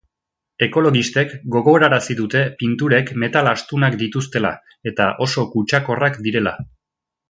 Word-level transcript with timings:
Ekologistek 0.67 1.35
gogorarazi 1.57 2.17
dute 2.21 2.43
pinturek 2.63 3.13
metal 3.25 3.53
astunak 3.53 4.01
dituztela 4.03 4.55
eta 4.95 5.15
oso 5.29 5.49
kutsakorrak 5.57 6.23
direla. 6.31 6.61